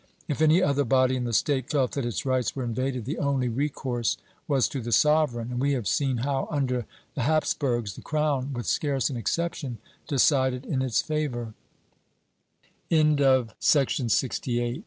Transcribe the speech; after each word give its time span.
If 0.27 0.41
any 0.41 0.63
other 0.63 0.83
body 0.83 1.15
in 1.15 1.25
the 1.25 1.31
State 1.31 1.69
felt 1.69 1.91
that 1.91 2.07
its 2.07 2.25
rights 2.25 2.55
were 2.55 2.63
invaded, 2.63 3.05
the 3.05 3.19
only 3.19 3.49
recourse 3.49 4.17
was 4.47 4.67
to 4.69 4.81
the 4.81 4.91
sovereign 4.91 5.51
and 5.51 5.59
we 5.61 5.73
have 5.73 5.87
seen 5.87 6.17
how. 6.25 6.47
under 6.49 6.87
the 7.13 7.21
Hapsburgs, 7.21 7.93
the 7.93 8.01
crown, 8.01 8.51
with 8.51 8.65
scarce 8.65 9.11
an 9.11 9.15
exception, 9.15 9.77
decided 10.07 10.65
in 10.65 10.81
its 10.81 11.03
favor.' 11.03 11.53
Archive 12.91 13.49
hist, 13.49 13.75
nacional, 13.75 14.09
Inq. 14.09 14.11
de 14.11 14.11
Valencia, 14.11 14.63
Leg. 14.63 14.79